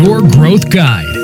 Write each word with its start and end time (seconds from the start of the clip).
Your 0.00 0.20
Growth 0.36 0.66
Guide. 0.74 1.16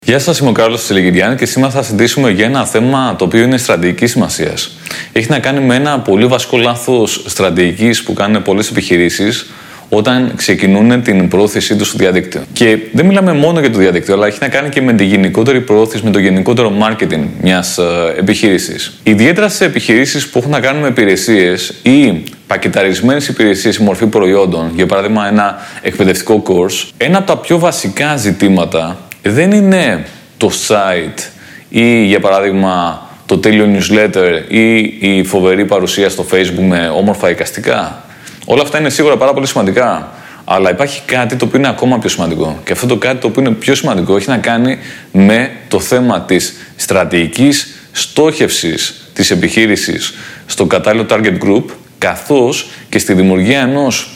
Γεια 0.00 0.18
σας, 0.18 0.38
είμαι 0.38 0.48
ο 0.48 0.52
Κάρλος 0.52 0.82
Τσελεγυριάν 0.82 1.36
και 1.36 1.46
σήμερα 1.46 1.72
θα 1.72 1.82
συζητήσουμε 1.82 2.30
για 2.30 2.44
ένα 2.44 2.66
θέμα 2.66 3.16
το 3.18 3.24
οποίο 3.24 3.42
είναι 3.42 3.56
στρατηγική 3.56 4.06
σημασίας. 4.06 4.78
Έχει 5.12 5.30
να 5.30 5.38
κάνει 5.38 5.60
με 5.60 5.74
ένα 5.74 6.00
πολύ 6.00 6.26
βασικό 6.26 6.56
λάθος 6.58 7.24
στρατηγικής 7.26 8.02
που 8.02 8.12
κάνουν 8.12 8.42
πολλές 8.42 8.70
επιχειρήσεις 8.70 9.46
όταν 9.88 10.32
ξεκινούν 10.36 11.02
την 11.02 11.28
πρόθεσή 11.28 11.76
τους 11.76 11.88
στο 11.88 11.98
διαδίκτυο. 11.98 12.42
Και 12.52 12.78
δεν 12.92 13.06
μιλάμε 13.06 13.32
μόνο 13.32 13.60
για 13.60 13.70
το 13.70 13.78
διαδίκτυο, 13.78 14.14
αλλά 14.14 14.26
έχει 14.26 14.38
να 14.40 14.48
κάνει 14.48 14.68
και 14.68 14.82
με 14.82 14.92
τη 14.92 15.04
γενικότερη 15.04 15.60
πρόθεση, 15.60 16.04
με 16.04 16.10
το 16.10 16.18
γενικότερο 16.18 16.72
marketing 16.82 17.26
μιας 17.42 17.78
ε, 17.78 17.84
επιχείρησης. 18.18 19.00
Ιδιαίτερα 19.02 19.48
σε 19.48 19.64
επιχειρήσεις 19.64 20.28
που 20.28 20.38
έχουν 20.38 20.50
να 20.50 20.60
κάνουν 20.60 20.82
με 20.82 20.88
υπηρεσίες 20.88 21.74
ή 21.82 22.22
πακεταρισμένες 22.48 23.28
υπηρεσίες 23.28 23.74
σε 23.74 23.82
μορφή 23.82 24.06
προϊόντων, 24.06 24.70
για 24.74 24.86
παράδειγμα 24.86 25.28
ένα 25.28 25.56
εκπαιδευτικό 25.82 26.42
course, 26.46 26.88
ένα 26.96 27.18
από 27.18 27.26
τα 27.26 27.36
πιο 27.36 27.58
βασικά 27.58 28.16
ζητήματα 28.16 28.98
δεν 29.22 29.52
είναι 29.52 30.06
το 30.36 30.50
site 30.68 31.22
ή 31.68 32.04
για 32.04 32.20
παράδειγμα 32.20 33.02
το 33.26 33.38
τέλειο 33.38 33.66
newsletter 33.66 34.42
ή 34.48 34.78
η 35.00 35.24
φοβερή 35.24 35.64
παρουσία 35.64 36.08
στο 36.08 36.26
facebook 36.32 36.66
με 36.68 36.92
όμορφα 36.94 37.30
εικαστικά. 37.30 38.02
Όλα 38.44 38.62
αυτά 38.62 38.78
είναι 38.78 38.90
σίγουρα 38.90 39.16
πάρα 39.16 39.32
πολύ 39.32 39.46
σημαντικά. 39.46 40.12
Αλλά 40.44 40.70
υπάρχει 40.70 41.02
κάτι 41.06 41.36
το 41.36 41.44
οποίο 41.44 41.58
είναι 41.58 41.68
ακόμα 41.68 41.98
πιο 41.98 42.08
σημαντικό. 42.08 42.58
Και 42.64 42.72
αυτό 42.72 42.86
το 42.86 42.96
κάτι 42.96 43.20
το 43.20 43.26
οποίο 43.26 43.42
είναι 43.42 43.50
πιο 43.50 43.74
σημαντικό 43.74 44.16
έχει 44.16 44.28
να 44.28 44.38
κάνει 44.38 44.78
με 45.12 45.50
το 45.68 45.80
θέμα 45.80 46.20
της 46.20 46.54
στρατηγικής 46.76 47.74
στόχευσης 47.92 49.08
της 49.12 49.30
επιχείρησης 49.30 50.14
στο 50.46 50.66
κατάλληλο 50.66 51.06
target 51.10 51.38
group 51.44 51.64
καθώς 51.98 52.68
και 52.88 52.98
στη 52.98 53.12
δημιουργία 53.12 53.60
ενός 53.60 54.10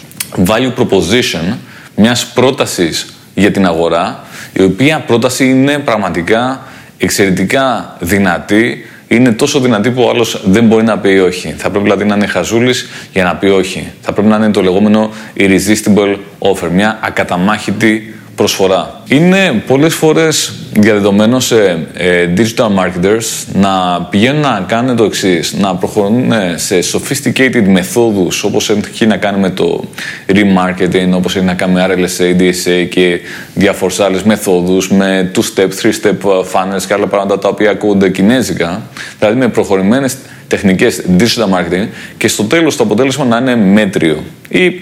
value 0.46 0.72
proposition, 0.78 1.56
μιας 1.96 2.26
πρότασης 2.26 3.14
για 3.34 3.50
την 3.50 3.66
αγορά 3.66 4.24
η 4.52 4.62
οποία 4.62 5.00
πρόταση 5.00 5.48
είναι 5.48 5.78
πραγματικά 5.78 6.62
εξαιρετικά 6.98 7.96
δυνατή. 8.00 8.86
Είναι 9.08 9.32
τόσο 9.32 9.60
δυνατή 9.60 9.90
που 9.90 10.02
ο 10.02 10.10
άλλος 10.10 10.42
δεν 10.44 10.64
μπορεί 10.64 10.84
να 10.84 10.98
πει 10.98 11.08
όχι. 11.08 11.54
Θα 11.56 11.70
πρέπει 11.70 11.84
δηλαδή 11.84 12.04
να 12.04 12.14
είναι 12.14 12.26
χαζούλης 12.26 12.88
για 13.12 13.24
να 13.24 13.36
πει 13.36 13.46
όχι. 13.46 13.92
Θα 14.00 14.12
πρέπει 14.12 14.28
να 14.28 14.36
είναι 14.36 14.50
το 14.50 14.62
λεγόμενο 14.62 15.10
irresistible 15.36 16.16
offer, 16.38 16.68
μια 16.72 16.98
ακαταμάχητη 17.02 18.14
προσφορά. 18.34 19.02
Είναι 19.08 19.62
πολλές 19.66 19.94
φορές 19.94 20.52
διαδεδομένο 20.72 21.40
σε 21.40 21.86
ε, 21.94 22.28
digital 22.36 22.66
marketers 22.66 23.46
να 23.52 24.02
πηγαίνουν 24.10 24.40
να 24.40 24.64
κάνουν 24.68 24.96
το 24.96 25.04
εξής, 25.04 25.54
να 25.54 25.74
προχωρούν 25.74 26.32
σε 26.54 26.78
sophisticated 26.78 27.64
μεθόδους 27.66 28.44
όπως 28.44 28.70
έχει 28.70 29.06
να 29.06 29.16
κάνει 29.16 29.40
με 29.40 29.50
το 29.50 29.84
remarketing, 30.28 31.10
όπως 31.12 31.36
έχει 31.36 31.44
να 31.44 31.54
κάνει 31.54 31.72
με 31.72 31.86
RLSA, 31.88 32.40
DSA 32.40 32.88
και 32.90 33.20
διάφορες 33.54 34.00
άλλες 34.00 34.22
μεθόδους, 34.22 34.90
με 34.90 35.30
two-step, 35.34 35.68
three-step 35.82 36.30
funnels 36.30 36.82
και 36.86 36.92
άλλα 36.94 37.06
πράγματα 37.06 37.38
τα 37.38 37.48
οποία 37.48 37.70
ακούγονται 37.70 38.10
κινέζικα, 38.10 38.82
δηλαδή 39.18 39.38
με 39.38 39.48
προχωρημένες 39.48 40.16
τεχνικές 40.48 41.02
digital 41.18 41.44
marketing 41.44 41.86
και 42.16 42.28
στο 42.28 42.44
τέλος 42.44 42.76
το 42.76 42.82
αποτέλεσμα 42.84 43.24
να 43.24 43.36
είναι 43.36 43.56
μέτριο 43.56 44.22
ή 44.48 44.80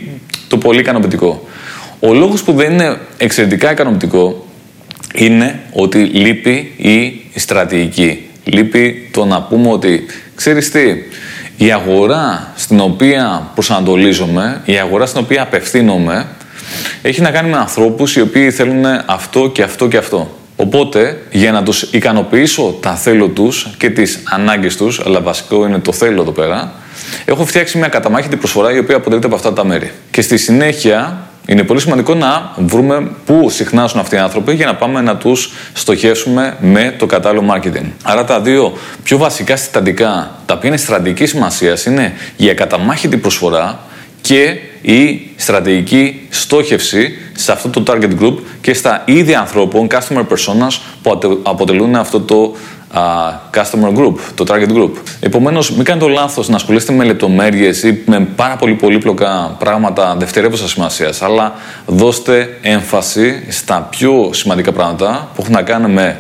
το 0.48 0.56
πολύ 0.56 0.80
ικανοποιητικό. 0.80 1.48
Ο 2.00 2.14
λόγος 2.14 2.42
που 2.42 2.52
δεν 2.52 2.72
είναι 2.72 2.98
εξαιρετικά 3.18 3.70
ικανοποιητικό 3.70 4.46
είναι 5.14 5.60
ότι 5.72 5.98
λείπει 5.98 6.72
η 6.76 7.20
στρατηγική. 7.34 8.28
Λείπει 8.44 9.08
το 9.12 9.24
να 9.24 9.42
πούμε 9.42 9.70
ότι, 9.70 10.06
ξέρεις 10.34 10.70
τι, 10.70 10.80
η 11.56 11.72
αγορά 11.72 12.52
στην 12.56 12.80
οποία 12.80 13.50
προσανατολίζομαι, 13.54 14.60
η 14.64 14.78
αγορά 14.78 15.06
στην 15.06 15.20
οποία 15.20 15.42
απευθύνομαι, 15.42 16.26
έχει 17.02 17.20
να 17.20 17.30
κάνει 17.30 17.50
με 17.50 17.56
ανθρώπους 17.56 18.16
οι 18.16 18.20
οποίοι 18.20 18.50
θέλουν 18.50 18.84
αυτό 19.06 19.50
και 19.50 19.62
αυτό 19.62 19.88
και 19.88 19.96
αυτό. 19.96 20.38
Οπότε, 20.56 21.22
για 21.30 21.52
να 21.52 21.62
τους 21.62 21.82
ικανοποιήσω 21.82 22.78
τα 22.80 22.94
θέλω 22.94 23.28
τους 23.28 23.68
και 23.78 23.90
τις 23.90 24.22
ανάγκες 24.24 24.76
τους, 24.76 25.00
αλλά 25.06 25.20
βασικό 25.20 25.66
είναι 25.66 25.78
το 25.78 25.92
θέλω 25.92 26.22
εδώ 26.22 26.32
πέρα, 26.32 26.72
έχω 27.24 27.46
φτιάξει 27.46 27.78
μια 27.78 27.88
καταμάχητη 27.88 28.36
προσφορά 28.36 28.72
η 28.72 28.78
οποία 28.78 28.96
αποτελείται 28.96 29.26
από 29.26 29.36
αυτά 29.36 29.52
τα 29.52 29.64
μέρη. 29.64 29.90
Και 30.10 30.22
στη 30.22 30.38
συνέχεια, 30.38 31.29
είναι 31.46 31.62
πολύ 31.62 31.80
σημαντικό 31.80 32.14
να 32.14 32.52
βρούμε 32.56 33.10
πού 33.26 33.50
συχνάσουν 33.50 34.00
αυτοί 34.00 34.14
οι 34.14 34.18
άνθρωποι 34.18 34.54
για 34.54 34.66
να 34.66 34.74
πάμε 34.74 35.00
να 35.00 35.16
τους 35.16 35.52
στοχεύσουμε 35.72 36.56
με 36.60 36.94
το 36.98 37.06
κατάλληλο 37.06 37.54
marketing. 37.54 37.86
Άρα 38.02 38.24
τα 38.24 38.40
δύο 38.40 38.72
πιο 39.02 39.18
βασικά 39.18 39.56
συστατικά, 39.56 40.30
τα 40.46 40.54
οποία 40.54 40.68
είναι 40.68 40.78
στρατηγική 40.78 41.26
σημασίας, 41.26 41.84
είναι 41.84 42.12
η 42.36 42.50
ακαταμάχητη 42.50 43.16
προσφορά 43.16 43.78
και 44.30 44.58
η 44.92 45.30
στρατηγική 45.36 46.26
στόχευση 46.28 47.18
σε 47.32 47.52
αυτό 47.52 47.68
το 47.68 47.82
target 47.86 48.10
group 48.20 48.34
και 48.60 48.74
στα 48.74 49.02
ίδια 49.06 49.40
ανθρώπων, 49.40 49.86
customer 49.90 50.24
personas, 50.26 50.78
που 51.02 51.18
αποτελούν 51.42 51.94
αυτό 51.94 52.20
το 52.20 52.56
customer 53.54 53.96
group, 53.96 54.14
το 54.34 54.44
target 54.48 54.76
group. 54.76 54.90
Επομένως, 55.20 55.70
μην 55.70 55.84
κάνετε 55.84 56.06
το 56.06 56.12
λάθος 56.12 56.48
να 56.48 56.56
ασχολείστε 56.56 56.92
με 56.92 57.04
λεπτομέρειες 57.04 57.82
ή 57.82 58.02
με 58.06 58.20
πάρα 58.36 58.56
πολύ 58.56 58.74
πολύπλοκα 58.74 59.56
πράγματα 59.58 60.16
δευτερεύουσα 60.18 60.68
σημασία, 60.68 61.12
αλλά 61.20 61.54
δώστε 61.86 62.58
έμφαση 62.62 63.44
στα 63.48 63.86
πιο 63.90 64.30
σημαντικά 64.32 64.72
πράγματα 64.72 65.30
που 65.34 65.42
έχουν 65.42 65.54
να 65.54 65.62
κάνουν 65.62 65.90
με 65.90 66.18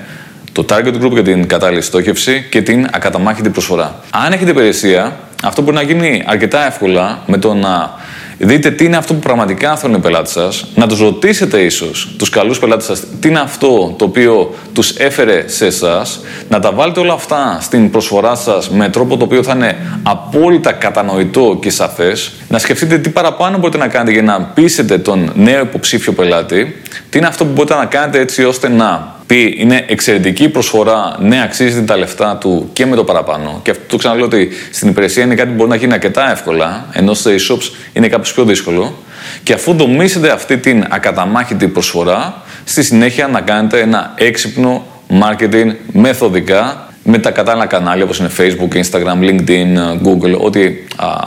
το 0.52 0.64
target 0.68 1.02
group 1.02 1.10
για 1.10 1.22
την 1.22 1.46
κατάλληλη 1.46 1.82
στόχευση 1.82 2.46
και 2.50 2.62
την 2.62 2.86
ακαταμάχητη 2.92 3.48
προσφορά. 3.48 4.00
Αν 4.10 4.32
έχετε 4.32 4.50
υπηρεσία, 4.50 5.16
αυτό 5.42 5.62
μπορεί 5.62 5.76
να 5.76 5.82
γίνει 5.82 6.22
αρκετά 6.26 6.66
εύκολα 6.66 7.22
με 7.26 7.38
το 7.38 7.54
να 7.54 7.90
δείτε 8.38 8.70
τι 8.70 8.84
είναι 8.84 8.96
αυτό 8.96 9.14
που 9.14 9.18
πραγματικά 9.18 9.76
θέλουν 9.76 9.96
οι 9.96 10.00
πελάτες 10.00 10.30
σας, 10.30 10.66
να 10.74 10.86
τους 10.86 11.00
ρωτήσετε 11.00 11.60
ίσως 11.60 12.14
τους 12.18 12.28
καλούς 12.28 12.58
πελάτες 12.58 12.84
σας 12.84 13.02
τι 13.20 13.28
είναι 13.28 13.38
αυτό 13.38 13.94
το 13.98 14.04
οποίο 14.04 14.54
τους 14.72 14.90
έφερε 14.90 15.48
σε 15.48 15.66
εσάς, 15.66 16.20
να 16.48 16.60
τα 16.60 16.72
βάλετε 16.72 17.00
όλα 17.00 17.12
αυτά 17.12 17.58
στην 17.60 17.90
προσφορά 17.90 18.34
σας 18.34 18.70
με 18.70 18.88
τρόπο 18.88 19.16
το 19.16 19.24
οποίο 19.24 19.42
θα 19.42 19.52
είναι 19.54 19.76
απόλυτα 20.02 20.72
κατανοητό 20.72 21.58
και 21.62 21.70
σαφές, 21.70 22.32
να 22.48 22.58
σκεφτείτε 22.58 22.98
τι 22.98 23.08
παραπάνω 23.08 23.58
μπορείτε 23.58 23.78
να 23.78 23.88
κάνετε 23.88 24.12
για 24.12 24.22
να 24.22 24.40
πείσετε 24.40 24.98
τον 24.98 25.32
νέο 25.34 25.60
υποψήφιο 25.60 26.12
πελάτη, 26.12 26.82
τι 27.10 27.18
είναι 27.18 27.26
αυτό 27.26 27.44
που 27.44 27.52
μπορείτε 27.52 27.74
να 27.74 27.84
κάνετε 27.84 28.18
έτσι 28.18 28.44
ώστε 28.44 28.68
να 28.68 29.18
πει 29.30 29.54
είναι 29.58 29.84
εξαιρετική 29.88 30.48
προσφορά, 30.48 31.16
ναι, 31.20 31.42
αξίζει 31.42 31.84
τα 31.84 31.96
λεφτά 31.96 32.36
του 32.36 32.70
και 32.72 32.86
με 32.86 32.96
το 32.96 33.04
παραπάνω. 33.04 33.60
Και 33.62 33.70
αυτό 33.70 33.82
το 33.86 33.96
ξαναλέω 33.96 34.24
ότι 34.24 34.48
στην 34.70 34.88
υπηρεσία 34.88 35.22
είναι 35.24 35.34
κάτι 35.34 35.48
που 35.48 35.54
μπορεί 35.54 35.68
να 35.68 35.76
γίνει 35.76 35.92
αρκετά 35.92 36.30
εύκολα, 36.30 36.86
ενώ 36.92 37.14
σε 37.14 37.34
e-shops 37.34 37.70
είναι 37.92 38.08
κάπως 38.08 38.32
πιο 38.32 38.44
δύσκολο. 38.44 38.94
Και 39.42 39.52
αφού 39.52 39.72
δομήσετε 39.74 40.30
αυτή 40.30 40.58
την 40.58 40.86
ακαταμάχητη 40.88 41.68
προσφορά, 41.68 42.42
στη 42.64 42.82
συνέχεια 42.82 43.26
να 43.26 43.40
κάνετε 43.40 43.80
ένα 43.80 44.12
έξυπνο 44.16 44.86
marketing 45.08 45.74
μεθοδικά 45.92 46.88
με 47.02 47.18
τα 47.18 47.30
κατάλληλα 47.30 47.66
κανάλια 47.66 48.04
όπως 48.04 48.18
είναι 48.18 48.30
Facebook, 48.38 48.76
Instagram, 48.76 49.18
LinkedIn, 49.22 49.76
Google, 50.04 50.38
ό,τι 50.38 50.60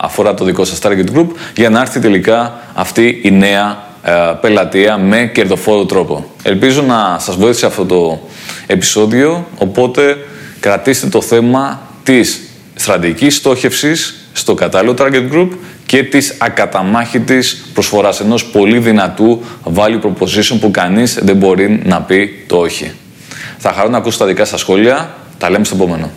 αφορά 0.02 0.34
το 0.34 0.46
δικό 0.46 0.66
σας 0.66 0.80
target 0.84 1.18
group, 1.18 1.28
για 1.56 1.70
να 1.70 1.81
έρθει 1.81 2.00
τελικά 2.00 2.59
αυτή 2.74 3.20
η 3.24 3.31
νέα 3.31 3.78
ε, 3.78 3.92
πελατεία 4.41 4.97
με 4.97 5.30
κερδοφόρο 5.34 5.86
τρόπο. 5.86 6.25
Ελπίζω 6.44 6.81
να 6.81 7.19
σας 7.19 7.36
βοήθησε 7.36 7.66
αυτό 7.66 7.86
το 7.86 8.19
επεισόδιο, 8.68 9.47
οπότε 9.58 10.18
κρατήστε 10.59 11.08
το 11.08 11.22
θέμα 11.22 11.81
της 12.03 12.41
στρατηγικής 12.75 13.36
στόχευσης 13.36 14.16
στο 14.34 14.53
κατάλληλο 14.53 14.94
target 14.97 15.31
group 15.34 15.50
και 15.86 16.03
της 16.03 16.36
ακαταμάχητης 16.38 17.66
προσφοράς 17.74 18.19
ενός 18.19 18.46
πολύ 18.46 18.80
δυνατού 18.80 19.41
value 19.75 20.02
proposition 20.02 20.58
που 20.59 20.72
κανείς 20.72 21.20
δεν 21.22 21.35
μπορεί 21.35 21.81
να 21.85 22.02
πει 22.02 22.44
το 22.47 22.58
όχι. 22.58 22.91
Θα 23.58 23.74
χαρώ 23.74 23.90
να 23.90 23.97
ακούσω 23.97 24.18
τα 24.18 24.25
δικά 24.25 24.46
σας 24.46 24.59
σχόλια. 24.59 25.16
Τα 25.38 25.50
λέμε 25.50 25.66
στο 25.66 25.75
επόμενο. 25.75 26.12